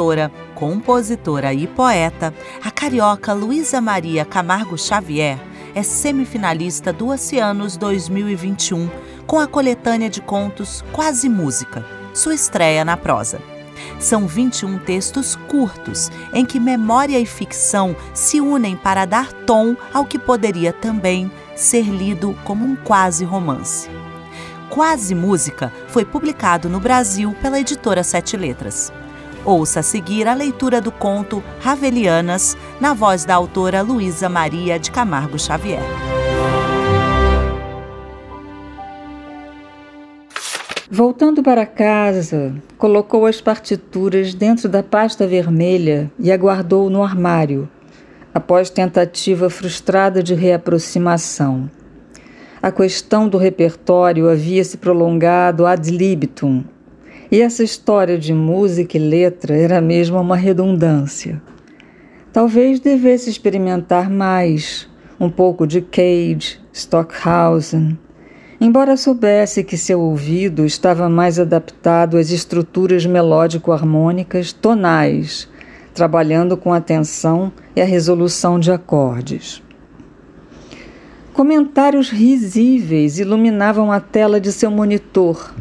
[0.00, 2.32] cantora, compositora e poeta,
[2.64, 5.38] a carioca Luísa Maria Camargo Xavier
[5.74, 8.88] é semifinalista do Oceanos 2021
[9.26, 11.84] com a coletânea de contos Quase Música,
[12.14, 13.42] sua estreia na prosa.
[13.98, 20.06] São 21 textos curtos, em que memória e ficção se unem para dar tom ao
[20.06, 23.90] que poderia também ser lido como um quase romance.
[24.70, 28.90] Quase Música foi publicado no Brasil pela editora Sete Letras.
[29.44, 34.90] Ouça a seguir a leitura do conto Ravelianas, na voz da autora Luísa Maria de
[34.90, 35.82] Camargo Xavier.
[40.90, 47.66] Voltando para casa, colocou as partituras dentro da pasta vermelha e aguardou no armário,
[48.34, 51.70] após tentativa frustrada de reaproximação.
[52.60, 56.62] A questão do repertório havia se prolongado ad libitum,
[57.30, 61.40] e essa história de música e letra era mesmo uma redundância.
[62.32, 67.96] Talvez devesse experimentar mais, um pouco de Cage, Stockhausen,
[68.60, 75.48] embora soubesse que seu ouvido estava mais adaptado às estruturas melódico-harmônicas tonais,
[75.94, 79.62] trabalhando com atenção e a resolução de acordes.
[81.32, 85.54] Comentários risíveis iluminavam a tela de seu monitor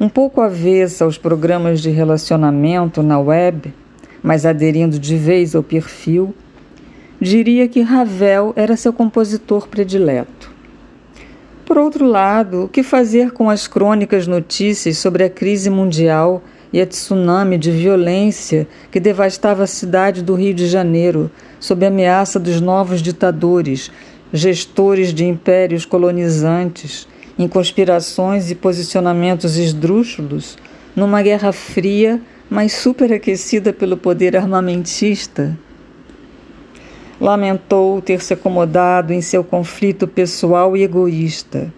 [0.00, 3.74] um pouco avessa aos programas de relacionamento na web,
[4.22, 6.34] mas aderindo de vez ao perfil,
[7.20, 10.50] diria que Ravel era seu compositor predileto.
[11.66, 16.80] Por outro lado, o que fazer com as crônicas notícias sobre a crise mundial e
[16.80, 22.58] a tsunami de violência que devastava a cidade do Rio de Janeiro sob ameaça dos
[22.58, 23.92] novos ditadores,
[24.32, 27.06] gestores de impérios colonizantes
[27.38, 30.56] em conspirações e posicionamentos esdrúxulos
[30.94, 35.56] numa guerra fria, mas superaquecida pelo poder armamentista.
[37.20, 41.72] Lamentou ter se acomodado em seu conflito pessoal e egoísta,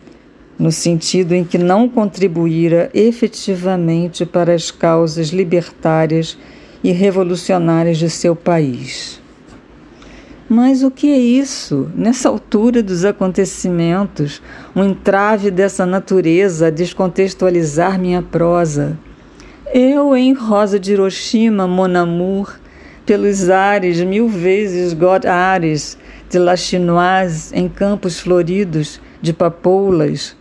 [0.59, 6.39] no sentido em que não contribuíra efetivamente para as causas libertárias
[6.83, 9.22] e revolucionárias de seu país.
[10.55, 11.91] Mas o que é isso?
[11.95, 14.43] Nessa altura dos acontecimentos,
[14.77, 18.99] um entrave dessa natureza a descontextualizar minha prosa.
[19.73, 22.61] Eu em Rosa de Hiroshima, Mon Amour,
[23.07, 25.97] pelos ares mil vezes God Ares,
[26.29, 30.37] de La Chinoise, em campos floridos de papoulas,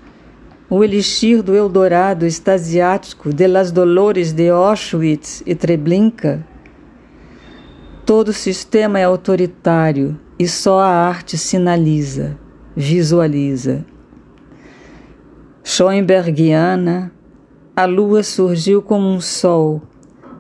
[0.70, 6.46] o elixir do Eldorado extasiático de Las Dolores de Auschwitz e Treblinka,
[8.06, 12.38] Todo sistema é autoritário e só a arte sinaliza,
[12.76, 13.86] visualiza.
[15.64, 17.12] Schoenbergiana,
[17.76, 19.84] a lua surgiu como um sol,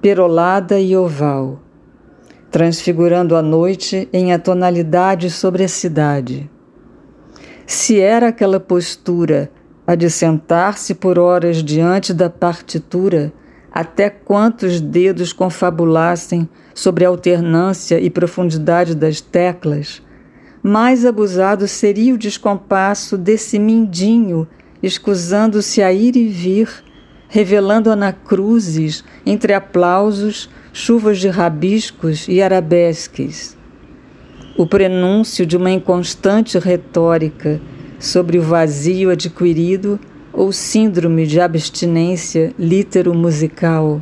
[0.01, 1.59] perolada e oval,
[2.49, 6.49] transfigurando a noite em atonalidade sobre a cidade.
[7.67, 9.51] Se era aquela postura
[9.85, 13.31] a de sentar-se por horas diante da partitura,
[13.71, 20.01] até quantos dedos confabulassem sobre a alternância e profundidade das teclas,
[20.61, 24.47] mais abusado seria o descompasso desse mindinho,
[24.83, 26.69] escusando-se a ir e vir,
[27.27, 33.57] revelando anacruzes entre aplausos, chuvas de rabiscos e arabesques.
[34.57, 37.61] O prenúncio de uma inconstante retórica
[37.97, 39.99] sobre o vazio adquirido
[40.33, 44.01] ou síndrome de abstinência litero-musical.